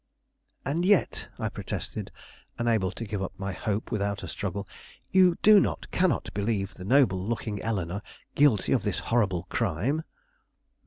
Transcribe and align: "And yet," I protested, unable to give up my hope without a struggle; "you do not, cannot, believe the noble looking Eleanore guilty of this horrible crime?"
"And 0.65 0.83
yet," 0.83 1.29
I 1.37 1.47
protested, 1.49 2.11
unable 2.57 2.89
to 2.89 3.05
give 3.05 3.21
up 3.21 3.33
my 3.37 3.51
hope 3.53 3.91
without 3.91 4.23
a 4.23 4.27
struggle; 4.27 4.67
"you 5.11 5.37
do 5.43 5.59
not, 5.59 5.91
cannot, 5.91 6.33
believe 6.33 6.73
the 6.73 6.85
noble 6.85 7.19
looking 7.23 7.61
Eleanore 7.61 8.01
guilty 8.33 8.71
of 8.71 8.81
this 8.81 8.97
horrible 9.13 9.43
crime?" 9.49 10.01